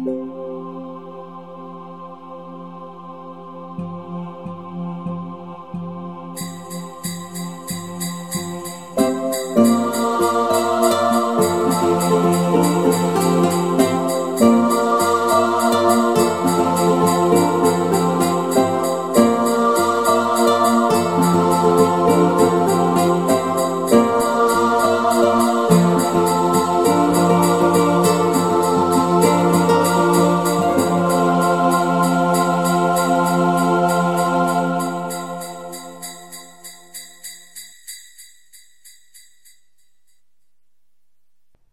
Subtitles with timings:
[0.00, 0.81] Oh.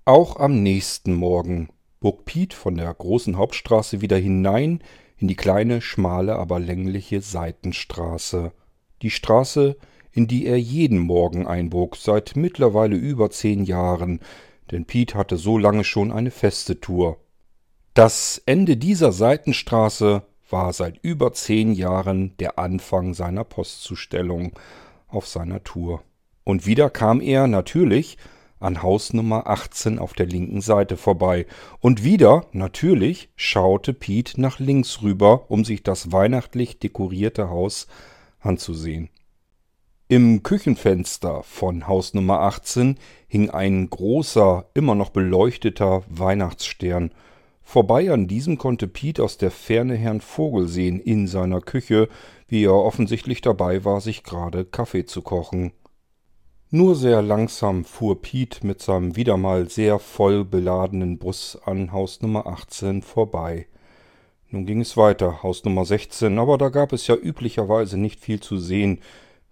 [0.10, 4.80] Auch am nächsten Morgen bog Piet von der großen Hauptstraße wieder hinein
[5.18, 8.52] in die kleine, schmale, aber längliche Seitenstraße.
[9.04, 9.78] Die Straße,
[10.12, 14.20] in die er jeden Morgen einbog, seit mittlerweile über zehn Jahren,
[14.72, 17.18] denn Piet hatte so lange schon eine feste Tour.
[17.94, 24.54] Das Ende dieser Seitenstraße war seit über zehn Jahren der Anfang seiner Postzustellung
[25.08, 26.02] auf seiner Tour.
[26.46, 28.18] Und wieder kam er natürlich
[28.60, 31.46] an Haus Nummer 18 auf der linken Seite vorbei.
[31.80, 37.88] Und wieder, natürlich, schaute Piet nach links rüber, um sich das weihnachtlich dekorierte Haus
[38.40, 39.10] anzusehen.
[40.08, 47.12] Im Küchenfenster von Haus Nummer 18 hing ein großer, immer noch beleuchteter Weihnachtsstern.
[47.62, 52.10] Vorbei an diesem konnte Piet aus der Ferne Herrn Vogel sehen in seiner Küche,
[52.48, 55.74] wie er offensichtlich dabei war, sich gerade Kaffee zu kochen.
[56.72, 62.22] Nur sehr langsam fuhr Piet mit seinem wieder mal sehr voll beladenen Bus an Haus
[62.22, 63.66] Nummer 18 vorbei.
[64.50, 68.40] Nun ging es weiter, Haus Nummer 16, aber da gab es ja üblicherweise nicht viel
[68.40, 69.00] zu sehen.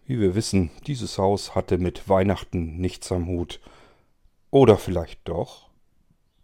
[0.05, 3.61] Wie wir wissen, dieses Haus hatte mit Weihnachten nichts am Hut.
[4.51, 5.69] Oder vielleicht doch?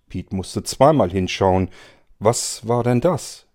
[0.09, 1.69] Piet musste zweimal hinschauen.
[2.17, 3.45] Was war denn das?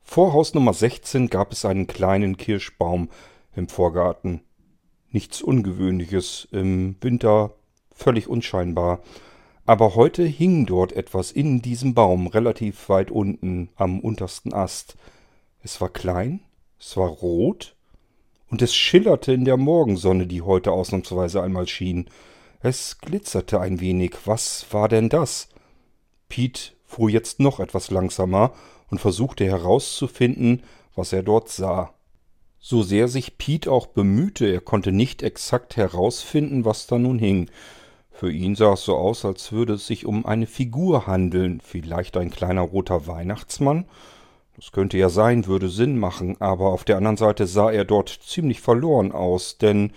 [0.00, 3.10] Vor Haus Nummer 16 gab es einen kleinen Kirschbaum
[3.54, 4.40] im Vorgarten.
[5.10, 7.54] Nichts Ungewöhnliches, im Winter
[7.92, 9.00] völlig unscheinbar.
[9.64, 14.96] Aber heute hing dort etwas in diesem Baum, relativ weit unten am untersten Ast.
[15.62, 16.40] Es war klein,
[16.78, 17.74] es war rot,
[18.48, 22.08] und es schillerte in der Morgensonne, die heute ausnahmsweise einmal schien.
[22.60, 24.14] Es glitzerte ein wenig.
[24.24, 25.48] Was war denn das?
[26.28, 28.52] Piet fuhr jetzt noch etwas langsamer
[28.88, 30.62] und versuchte herauszufinden,
[30.94, 31.92] was er dort sah.
[32.68, 37.48] So sehr sich Piet auch bemühte, er konnte nicht exakt herausfinden, was da nun hing.
[38.10, 42.16] Für ihn sah es so aus, als würde es sich um eine Figur handeln, vielleicht
[42.16, 43.84] ein kleiner roter Weihnachtsmann.
[44.56, 48.08] Das könnte ja sein, würde Sinn machen, aber auf der anderen Seite sah er dort
[48.08, 49.92] ziemlich verloren aus, denn,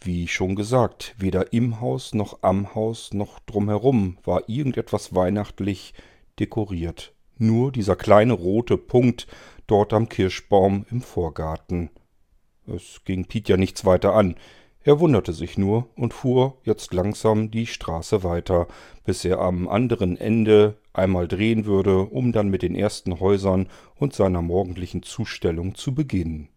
[0.00, 5.94] wie schon gesagt, weder im Haus noch am Haus noch drumherum war irgendetwas weihnachtlich
[6.40, 7.13] dekoriert.
[7.38, 9.26] Nur dieser kleine rote Punkt
[9.66, 11.90] dort am Kirschbaum im Vorgarten.
[12.66, 14.36] Es ging Piet ja nichts weiter an.
[14.86, 18.68] Er wunderte sich nur und fuhr jetzt langsam die Straße weiter,
[19.04, 24.12] bis er am anderen Ende einmal drehen würde, um dann mit den ersten Häusern und
[24.12, 26.48] seiner morgendlichen Zustellung zu beginnen.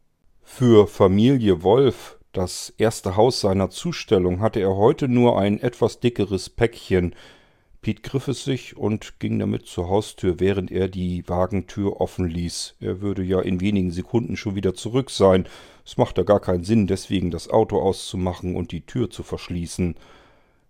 [0.44, 6.50] Für Familie Wolf, das erste Haus seiner Zustellung, hatte er heute nur ein etwas dickeres
[6.50, 7.16] Päckchen,
[7.82, 12.76] Piet griff es sich und ging damit zur Haustür, während er die Wagentür offen ließ.
[12.80, 15.48] Er würde ja in wenigen Sekunden schon wieder zurück sein.
[15.86, 19.96] Es machte gar keinen Sinn, deswegen das Auto auszumachen und die Tür zu verschließen.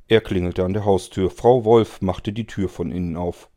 [0.07, 1.29] Er klingelte an der Haustür.
[1.29, 3.49] Frau Wolf machte die Tür von innen auf.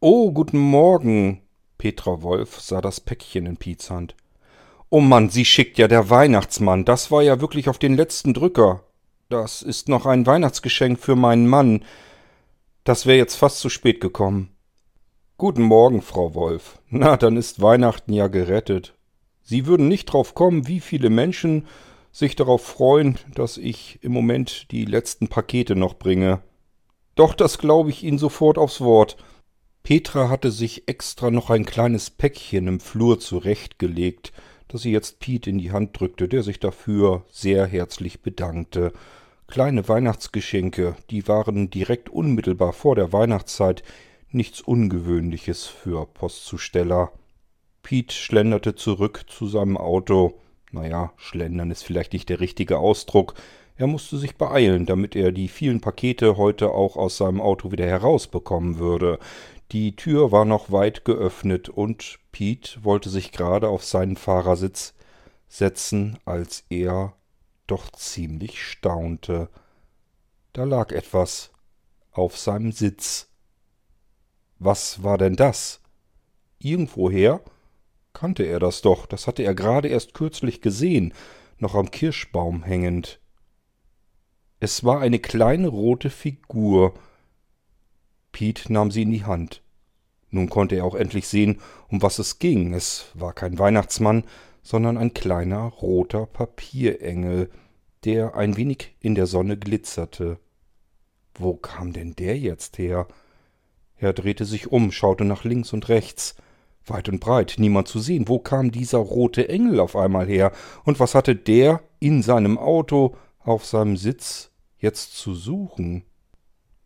[0.00, 1.42] Oh, guten Morgen.
[1.78, 4.16] Petra Wolf sah das Päckchen in Piets Hand.
[4.88, 6.84] Oh Mann, sie schickt ja der Weihnachtsmann.
[6.84, 8.82] Das war ja wirklich auf den letzten Drücker.
[9.28, 11.84] Das ist noch ein Weihnachtsgeschenk für meinen Mann.
[12.86, 14.50] Das wäre jetzt fast zu spät gekommen.
[15.38, 16.78] Guten Morgen, Frau Wolf.
[16.88, 18.94] Na, dann ist Weihnachten ja gerettet.
[19.42, 21.66] Sie würden nicht drauf kommen, wie viele Menschen
[22.12, 26.42] sich darauf freuen, dass ich im Moment die letzten Pakete noch bringe.
[27.16, 29.16] Doch, das glaube ich Ihnen sofort aufs Wort.
[29.82, 34.32] Petra hatte sich extra noch ein kleines Päckchen im Flur zurechtgelegt,
[34.68, 38.92] das sie jetzt Piet in die Hand drückte, der sich dafür sehr herzlich bedankte.
[39.46, 43.82] Kleine Weihnachtsgeschenke, die waren direkt unmittelbar vor der Weihnachtszeit
[44.30, 47.12] nichts Ungewöhnliches für Postzusteller.
[47.82, 50.40] Piet schlenderte zurück zu seinem Auto.
[50.72, 53.34] Naja, schlendern ist vielleicht nicht der richtige Ausdruck.
[53.76, 57.86] Er musste sich beeilen, damit er die vielen Pakete heute auch aus seinem Auto wieder
[57.86, 59.18] herausbekommen würde.
[59.72, 64.94] Die Tür war noch weit geöffnet und Piet wollte sich gerade auf seinen Fahrersitz
[65.48, 67.14] setzen, als er
[67.66, 69.48] doch ziemlich staunte.
[70.52, 71.50] Da lag etwas
[72.12, 73.28] auf seinem Sitz.
[74.58, 75.80] Was war denn das?
[76.58, 77.42] Irgendwoher
[78.12, 81.12] kannte er das doch, das hatte er gerade erst kürzlich gesehen,
[81.58, 83.20] noch am Kirschbaum hängend.
[84.58, 86.94] Es war eine kleine rote Figur.
[88.32, 89.62] Piet nahm sie in die Hand.
[90.30, 92.72] Nun konnte er auch endlich sehen, um was es ging.
[92.72, 94.24] Es war kein Weihnachtsmann,
[94.66, 97.50] sondern ein kleiner roter Papierengel,
[98.04, 100.40] der ein wenig in der Sonne glitzerte.
[101.36, 103.06] Wo kam denn der jetzt her?
[103.96, 106.34] Er drehte sich um, schaute nach links und rechts.
[106.84, 108.26] Weit und breit, niemand zu sehen.
[108.26, 110.50] Wo kam dieser rote Engel auf einmal her?
[110.82, 116.02] Und was hatte der in seinem Auto auf seinem Sitz jetzt zu suchen?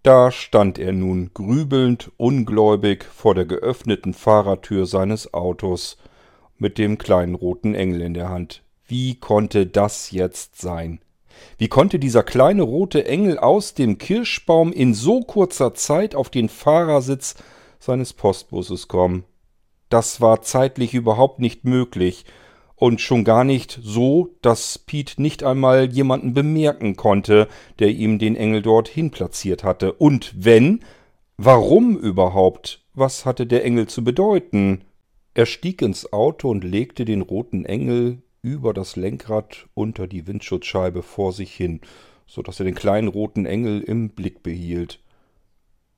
[0.02, 5.96] Da stand er nun grübelnd, ungläubig vor der geöffneten Fahrertür seines Autos
[6.60, 8.62] mit dem kleinen roten Engel in der Hand.
[8.86, 11.00] Wie konnte das jetzt sein?
[11.58, 16.48] Wie konnte dieser kleine rote Engel aus dem Kirschbaum in so kurzer Zeit auf den
[16.48, 17.34] Fahrersitz
[17.78, 19.24] seines Postbusses kommen?
[19.88, 22.24] Das war zeitlich überhaupt nicht möglich
[22.76, 27.48] und schon gar nicht so, dass Pete nicht einmal jemanden bemerken konnte,
[27.78, 29.92] der ihm den Engel dorthin platziert hatte.
[29.92, 30.80] Und wenn,
[31.36, 32.82] warum überhaupt?
[32.94, 34.82] Was hatte der Engel zu bedeuten?
[35.34, 41.02] Er stieg ins Auto und legte den roten Engel über das Lenkrad unter die Windschutzscheibe
[41.02, 41.80] vor sich hin,
[42.26, 45.00] so dass er den kleinen roten Engel im Blick behielt.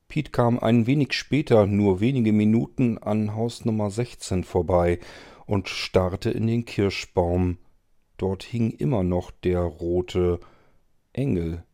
[0.08, 4.98] Pete kam ein wenig später, nur wenige Minuten, an Haus Nummer 16 vorbei
[5.46, 7.56] und starrte in den Kirschbaum.
[8.18, 10.40] Dort hing immer noch der rote
[11.14, 11.64] Engel.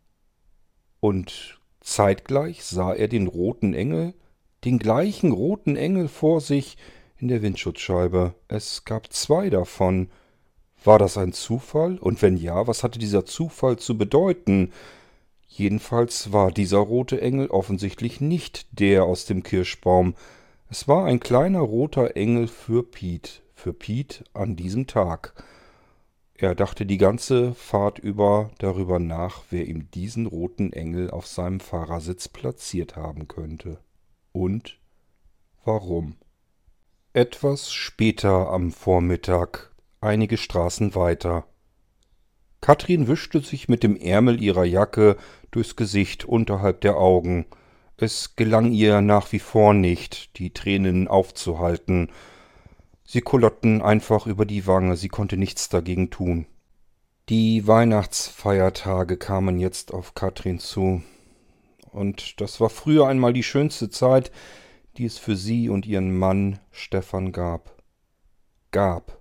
[1.00, 4.14] Und zeitgleich sah er den roten Engel,
[4.64, 6.76] den gleichen roten Engel vor sich
[7.18, 8.34] in der Windschutzscheibe.
[8.48, 10.08] Es gab zwei davon.
[10.84, 11.98] War das ein Zufall?
[11.98, 14.72] Und wenn ja, was hatte dieser Zufall zu bedeuten?
[15.48, 20.14] Jedenfalls war dieser rote Engel offensichtlich nicht der aus dem Kirschbaum.
[20.70, 25.34] Es war ein kleiner roter Engel für Piet für Pete an diesem Tag.
[26.34, 31.58] Er dachte die ganze Fahrt über darüber nach, wer ihm diesen roten Engel auf seinem
[31.58, 33.80] Fahrersitz platziert haben könnte.
[34.30, 34.78] Und
[35.64, 36.14] warum.
[37.18, 41.46] Etwas später am Vormittag, einige Straßen weiter.
[42.60, 45.16] Katrin wischte sich mit dem Ärmel ihrer Jacke
[45.50, 47.46] durchs Gesicht unterhalb der Augen.
[47.96, 52.12] Es gelang ihr nach wie vor nicht, die Tränen aufzuhalten,
[53.02, 56.46] Sie kullerten einfach über die Wange, sie konnte nichts dagegen tun.
[57.30, 61.02] Die Weihnachtsfeiertage kamen jetzt auf Katrin zu.
[61.90, 64.30] Und das war früher einmal die schönste Zeit,
[64.98, 67.82] die es für sie und ihren Mann Stefan gab.
[68.72, 69.18] Gab.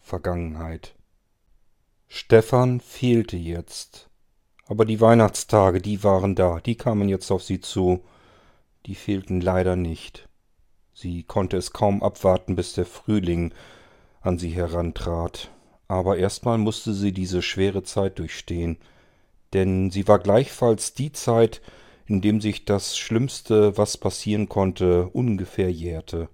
[0.00, 0.94] Vergangenheit.
[2.08, 4.08] Stefan fehlte jetzt.
[4.66, 8.02] Aber die Weihnachtstage, die waren da, die kamen jetzt auf sie zu.
[8.86, 10.28] Die fehlten leider nicht.
[10.94, 13.52] Sie konnte es kaum abwarten, bis der Frühling
[14.20, 15.50] an sie herantrat.
[15.86, 18.78] Aber erstmal musste sie diese schwere Zeit durchstehen,
[19.52, 21.60] denn sie war gleichfalls die Zeit,
[22.06, 26.28] in dem sich das Schlimmste, was passieren konnte, ungefähr jährte.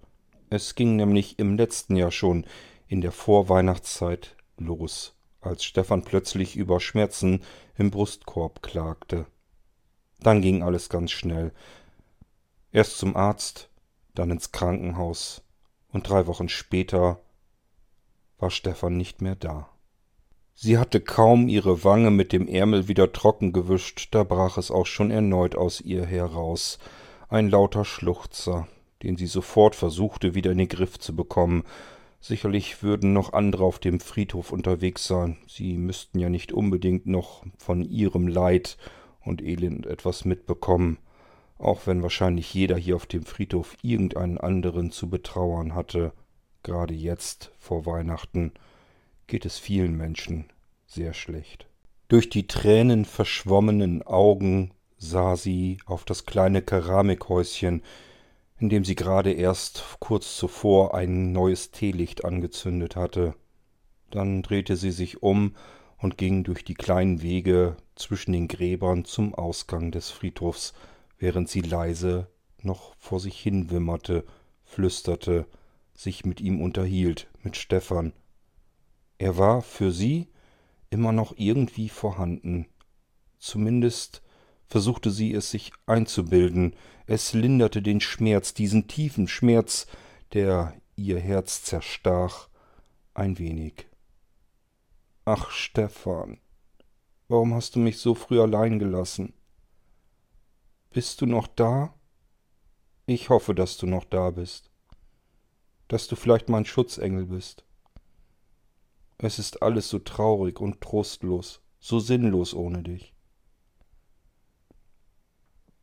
[0.48, 2.44] Es ging nämlich im letzten Jahr schon
[2.88, 7.42] in der Vorweihnachtszeit los, als Stefan plötzlich über Schmerzen
[7.76, 9.26] im Brustkorb klagte.
[10.18, 11.52] Dann ging alles ganz schnell.
[12.72, 13.70] Erst zum Arzt,
[14.14, 15.42] dann ins Krankenhaus,
[15.92, 17.20] und drei Wochen später
[18.38, 19.68] war Stefan nicht mehr da.
[20.62, 24.84] Sie hatte kaum ihre Wange mit dem Ärmel wieder trocken gewischt, da brach es auch
[24.84, 26.78] schon erneut aus ihr heraus,
[27.30, 28.68] ein lauter Schluchzer,
[29.02, 31.64] den sie sofort versuchte wieder in den Griff zu bekommen.
[32.20, 37.42] Sicherlich würden noch andere auf dem Friedhof unterwegs sein, sie müssten ja nicht unbedingt noch
[37.56, 38.76] von ihrem Leid
[39.24, 40.98] und Elend etwas mitbekommen
[41.56, 46.12] auch wenn wahrscheinlich jeder hier auf dem Friedhof irgendeinen anderen zu betrauern hatte,
[46.62, 48.52] gerade jetzt vor Weihnachten
[49.30, 50.44] geht es vielen Menschen
[50.86, 51.66] sehr schlecht.
[52.08, 57.82] Durch die Tränen verschwommenen Augen sah sie auf das kleine Keramikhäuschen,
[58.58, 63.34] in dem sie gerade erst kurz zuvor ein neues Teelicht angezündet hatte.
[64.10, 65.54] Dann drehte sie sich um
[65.96, 70.74] und ging durch die kleinen Wege zwischen den Gräbern zum Ausgang des Friedhofs,
[71.18, 72.26] während sie leise
[72.62, 74.24] noch vor sich hin wimmerte,
[74.64, 75.46] flüsterte,
[75.94, 78.12] sich mit ihm unterhielt, mit Stefan.
[79.20, 80.28] Er war für sie
[80.88, 82.66] immer noch irgendwie vorhanden.
[83.38, 84.22] Zumindest
[84.66, 86.74] versuchte sie es sich einzubilden,
[87.04, 89.86] es linderte den Schmerz, diesen tiefen Schmerz,
[90.32, 92.48] der ihr Herz zerstach,
[93.12, 93.88] ein wenig.
[95.26, 96.40] Ach, Stefan,
[97.28, 99.34] warum hast du mich so früh allein gelassen?
[100.88, 101.92] Bist du noch da?
[103.04, 104.70] Ich hoffe, dass du noch da bist.
[105.88, 107.66] Dass du vielleicht mein Schutzengel bist.
[109.22, 113.12] Es ist alles so traurig und trostlos, so sinnlos ohne dich.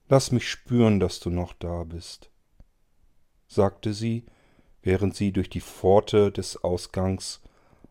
[0.09, 2.31] Lass mich spüren, dass du noch da bist,
[3.47, 4.25] sagte sie,
[4.81, 7.41] während sie durch die Pforte des Ausgangs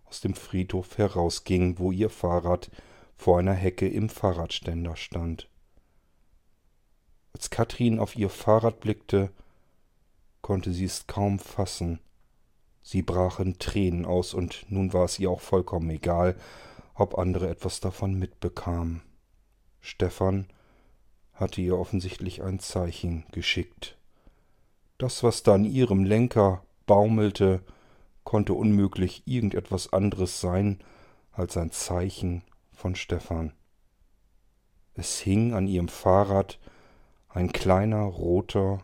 [0.05, 2.71] aus dem Friedhof herausging, wo ihr Fahrrad
[3.17, 5.49] vor einer Hecke im Fahrradständer stand.
[7.35, 9.31] Als Katrin auf ihr Fahrrad blickte,
[10.43, 12.01] konnte sie es kaum fassen.
[12.89, 16.37] Sie brach in Tränen aus, und nun war es ihr auch vollkommen egal,
[16.95, 19.03] ob andere etwas davon mitbekamen.
[19.81, 20.47] Stefan
[21.33, 23.99] hatte ihr offensichtlich ein Zeichen geschickt.
[24.99, 27.61] Das, was da an ihrem Lenker baumelte,
[28.23, 30.79] konnte unmöglich irgendetwas anderes sein
[31.33, 33.53] als ein Zeichen von Stefan.
[34.95, 36.61] Es hing an ihrem Fahrrad
[37.31, 38.79] ein kleiner roter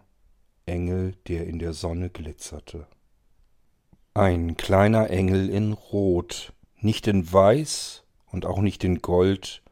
[0.67, 2.89] Engel, der in der Sonne glitzerte.
[4.15, 9.63] Ein kleiner Engel in Rot, nicht in Weiß und auch nicht in Gold,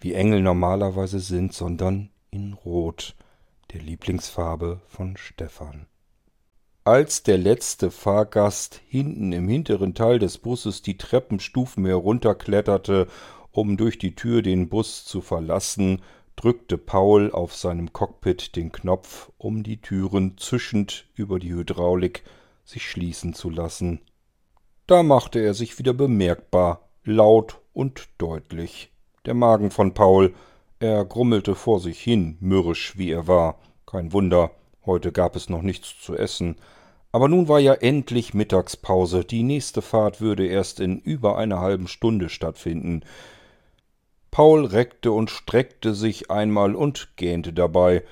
[0.00, 3.14] wie Engel normalerweise sind, sondern in Rot,
[3.70, 5.84] der Lieblingsfarbe von Stefan.
[6.84, 13.08] Als der letzte Fahrgast hinten im hinteren Teil des Busses die Treppenstufen herunterkletterte,
[13.50, 16.00] um durch die Tür den Bus zu verlassen,
[16.36, 22.24] drückte Paul auf seinem Cockpit den Knopf, um die Türen zischend über die Hydraulik
[22.64, 24.00] sich schließen zu lassen.
[24.86, 28.90] Da machte er sich wieder bemerkbar, laut und deutlich.
[29.24, 30.34] Der Magen von Paul
[30.82, 33.60] er grummelte vor sich hin, mürrisch wie er war.
[33.86, 34.50] Kein Wunder,
[34.84, 36.56] heute gab es noch nichts zu essen.
[37.12, 39.24] Aber nun war ja endlich Mittagspause.
[39.24, 43.04] Die nächste Fahrt würde erst in über einer halben Stunde stattfinden.
[44.32, 48.02] Paul reckte und streckte sich einmal und gähnte dabei.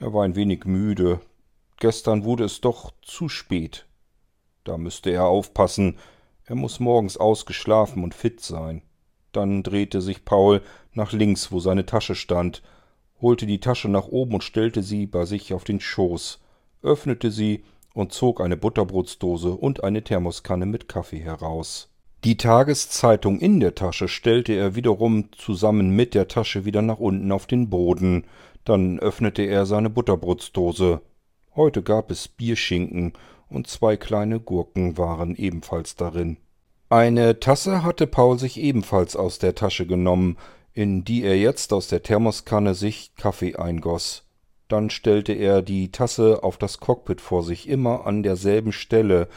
[0.00, 1.20] Er war ein wenig müde.
[1.76, 3.86] Gestern wurde es doch zu spät.
[4.66, 5.96] Da müsste er aufpassen.
[6.44, 8.82] Er muss morgens ausgeschlafen und fit sein.
[9.30, 10.60] Dann drehte sich Paul
[10.92, 12.62] nach links, wo seine Tasche stand,
[13.20, 16.40] holte die Tasche nach oben und stellte sie bei sich auf den Schoß,
[16.82, 17.62] öffnete sie
[17.94, 21.88] und zog eine Butterbrotsdose und eine Thermoskanne mit Kaffee heraus.
[22.24, 27.30] Die Tageszeitung in der Tasche stellte er wiederum zusammen mit der Tasche wieder nach unten
[27.30, 28.24] auf den Boden.
[28.64, 31.02] Dann öffnete er seine Butterbrotsdose.
[31.54, 33.12] Heute gab es Bierschinken
[33.48, 36.38] und zwei kleine Gurken waren ebenfalls darin.
[36.88, 40.36] Eine Tasse hatte Paul sich ebenfalls aus der Tasche genommen,
[40.72, 44.24] in die er jetzt aus der Thermoskanne sich Kaffee eingoß.
[44.68, 49.28] Dann stellte er die Tasse auf das Cockpit vor sich, immer an derselben Stelle.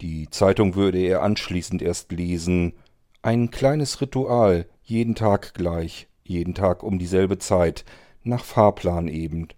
[0.00, 2.74] Die Zeitung würde er anschließend erst lesen.
[3.22, 7.84] Ein kleines Ritual, jeden Tag gleich, jeden Tag um dieselbe Zeit,
[8.22, 9.48] nach Fahrplan eben.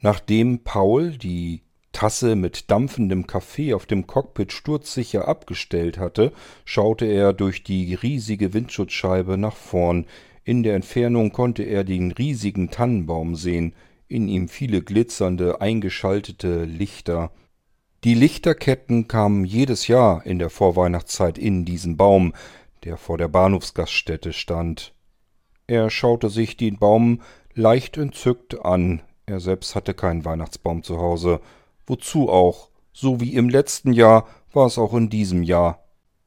[0.00, 1.62] Nachdem Paul die
[1.92, 6.32] Tasse mit dampfendem Kaffee auf dem Cockpit sturzsicher abgestellt hatte,
[6.64, 10.06] schaute er durch die riesige Windschutzscheibe nach vorn.
[10.44, 13.74] In der Entfernung konnte er den riesigen Tannenbaum sehen,
[14.08, 17.30] in ihm viele glitzernde, eingeschaltete Lichter.
[18.02, 22.32] Die Lichterketten kamen jedes Jahr in der Vorweihnachtszeit in diesen Baum,
[22.84, 24.94] der vor der Bahnhofsgaststätte stand.
[25.66, 27.20] Er schaute sich den Baum
[27.54, 29.02] leicht entzückt an.
[29.26, 31.40] Er selbst hatte keinen Weihnachtsbaum zu Hause.
[31.86, 32.70] Wozu auch?
[32.92, 35.84] So wie im letzten Jahr war es auch in diesem Jahr.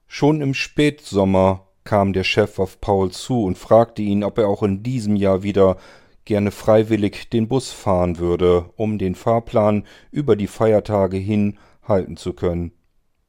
[0.07, 4.63] Schon im Spätsommer kam der Chef auf Paul zu und fragte ihn, ob er auch
[4.63, 5.77] in diesem Jahr wieder
[6.25, 12.33] gerne freiwillig den Bus fahren würde, um den Fahrplan über die Feiertage hin halten zu
[12.33, 12.72] können.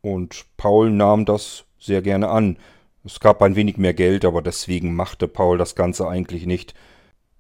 [0.01, 2.59] Und Paul nahm das sehr gerne an.
[3.05, 6.75] Es gab ein wenig mehr Geld, aber deswegen machte Paul das Ganze eigentlich nicht.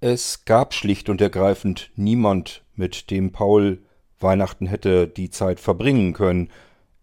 [0.00, 3.82] Es gab schlicht und ergreifend niemand, mit dem Paul
[4.24, 6.50] Weihnachten hätte die Zeit verbringen können.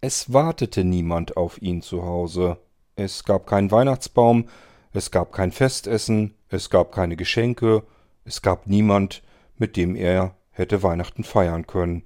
[0.01, 2.57] Es wartete niemand auf ihn zu Hause.
[2.97, 4.49] Es gab keinen Weihnachtsbaum,
[4.91, 7.83] es gab kein Festessen, es gab keine Geschenke,
[8.25, 9.23] es gab niemand,
[9.57, 12.03] mit dem er hätte Weihnachten feiern können.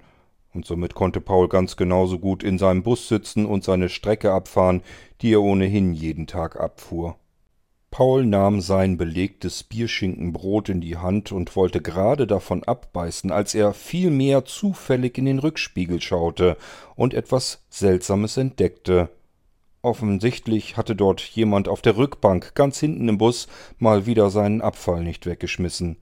[0.54, 4.82] Und somit konnte Paul ganz genauso gut in seinem Bus sitzen und seine Strecke abfahren,
[5.20, 7.16] die er ohnehin jeden Tag abfuhr.
[7.90, 13.72] Paul nahm sein belegtes Bierschinkenbrot in die Hand und wollte gerade davon abbeißen, als er
[13.72, 16.56] vielmehr zufällig in den Rückspiegel schaute
[16.94, 19.08] und etwas Seltsames entdeckte.
[19.82, 23.46] Offensichtlich hatte dort jemand auf der Rückbank ganz hinten im Bus
[23.78, 25.96] mal wieder seinen Abfall nicht weggeschmissen.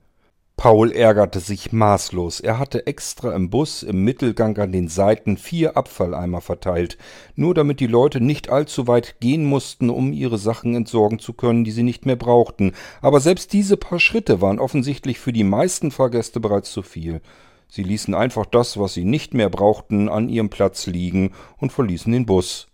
[0.57, 2.39] Paul ärgerte sich maßlos.
[2.39, 6.97] Er hatte extra im Bus im Mittelgang an den Seiten vier Abfalleimer verteilt,
[7.35, 11.65] nur damit die Leute nicht allzu weit gehen mussten, um ihre Sachen entsorgen zu können,
[11.65, 12.71] die sie nicht mehr brauchten.
[13.01, 17.21] Aber selbst diese paar Schritte waren offensichtlich für die meisten Fahrgäste bereits zu viel.
[17.67, 22.13] Sie ließen einfach das, was sie nicht mehr brauchten, an ihrem Platz liegen und verließen
[22.13, 22.67] den Bus.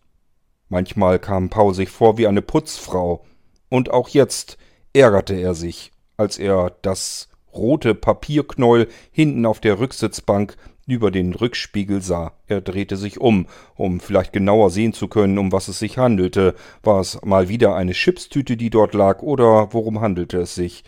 [0.69, 3.25] Manchmal kam Paul sich vor wie eine Putzfrau,
[3.69, 4.57] und auch jetzt
[4.93, 10.55] ärgerte er sich, als er das rote Papierknäuel hinten auf der Rücksitzbank
[10.87, 12.33] über den Rückspiegel sah.
[12.47, 16.55] Er drehte sich um, um vielleicht genauer sehen zu können, um was es sich handelte.
[16.83, 20.83] War es mal wieder eine Chipstüte, die dort lag, oder worum handelte es sich?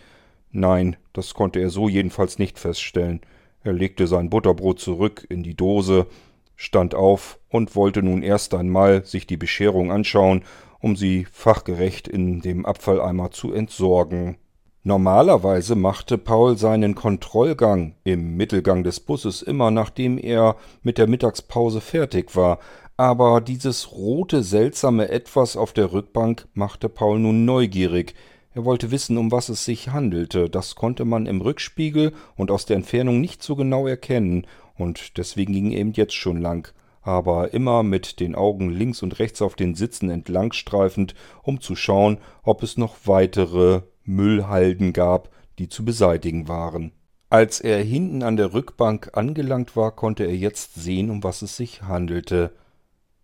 [0.52, 3.22] Nein, das konnte er so jedenfalls nicht feststellen.
[3.64, 6.08] Er legte sein Butterbrot zurück in die Dose,
[6.56, 10.44] stand auf und wollte nun erst einmal sich die Bescherung anschauen,
[10.80, 14.36] um sie fachgerecht in dem Abfalleimer zu entsorgen.
[14.86, 21.80] Normalerweise machte Paul seinen Kontrollgang im Mittelgang des Busses immer nachdem er mit der Mittagspause
[21.80, 22.60] fertig war,
[22.98, 28.14] aber dieses rote seltsame Etwas auf der Rückbank machte Paul nun neugierig.
[28.54, 30.50] Er wollte wissen, um was es sich handelte.
[30.50, 35.54] Das konnte man im Rückspiegel und aus der Entfernung nicht so genau erkennen, und deswegen
[35.54, 39.56] ging er eben jetzt schon lang, aber immer mit den Augen links und rechts auf
[39.56, 45.30] den Sitzen entlangstreifend, um zu schauen, ob es noch weitere Müllhalden gab,
[45.60, 46.92] die zu beseitigen waren.
[47.30, 51.58] Als er hinten an der Rückbank angelangt war, konnte er jetzt sehen, um was es
[51.58, 52.54] sich handelte.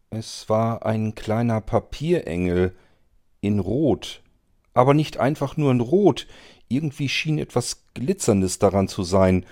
[0.09, 2.75] Es war ein kleiner Papierengel
[3.41, 4.23] in Rot,
[4.73, 6.27] aber nicht einfach nur in Rot,
[6.69, 9.45] irgendwie schien etwas Glitzerndes daran zu sein.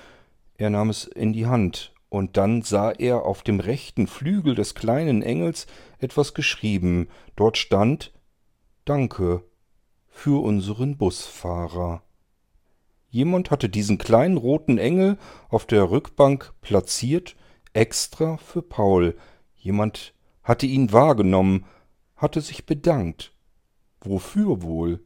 [0.57, 4.75] Er nahm es in die Hand, und dann sah er auf dem rechten Flügel des
[4.75, 5.67] kleinen Engels
[5.99, 7.09] etwas geschrieben.
[7.35, 8.13] Dort stand
[8.85, 9.43] Danke
[10.17, 12.01] für unseren Busfahrer.
[13.07, 17.35] Jemand hatte diesen kleinen roten Engel auf der Rückbank platziert,
[17.73, 19.15] extra für Paul.
[19.55, 21.65] Jemand hatte ihn wahrgenommen,
[22.15, 23.31] hatte sich bedankt.
[24.01, 25.05] Wofür wohl?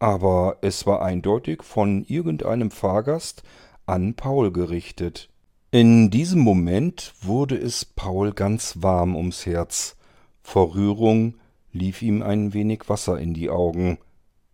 [0.00, 3.44] Aber es war eindeutig von irgendeinem Fahrgast
[3.86, 5.30] an Paul gerichtet.
[5.70, 9.96] In diesem Moment wurde es Paul ganz warm ums Herz.
[10.42, 11.36] Vor Rührung
[11.72, 13.98] lief ihm ein wenig Wasser in die Augen.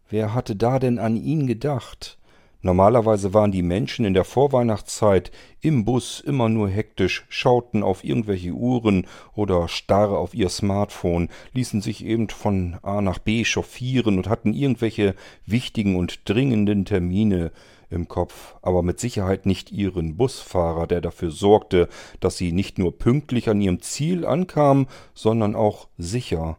[0.08, 2.18] Wer hatte da denn an ihn gedacht?
[2.62, 8.52] Normalerweise waren die Menschen in der Vorweihnachtszeit im Bus immer nur hektisch, schauten auf irgendwelche
[8.52, 14.28] Uhren oder starr auf ihr Smartphone, ließen sich eben von A nach B chauffieren und
[14.28, 17.52] hatten irgendwelche wichtigen und dringenden Termine
[17.88, 22.98] im Kopf, aber mit Sicherheit nicht ihren Busfahrer, der dafür sorgte, dass sie nicht nur
[22.98, 26.56] pünktlich an ihrem Ziel ankamen, sondern auch sicher.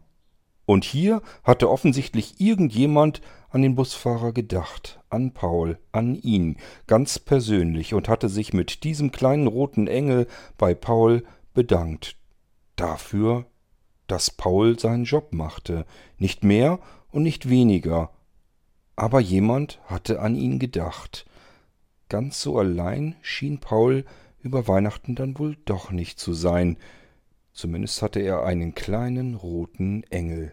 [0.68, 7.94] Und hier hatte offensichtlich irgendjemand an den Busfahrer gedacht, an Paul, an ihn, ganz persönlich,
[7.94, 10.26] und hatte sich mit diesem kleinen roten Engel
[10.58, 12.16] bei Paul bedankt.
[12.76, 13.46] Dafür,
[14.08, 15.86] dass Paul seinen Job machte,
[16.18, 16.80] nicht mehr
[17.12, 18.10] und nicht weniger.
[18.94, 21.24] Aber jemand hatte an ihn gedacht.
[22.10, 24.04] Ganz so allein schien Paul
[24.42, 26.76] über Weihnachten dann wohl doch nicht zu sein.
[27.54, 30.52] Zumindest hatte er einen kleinen roten Engel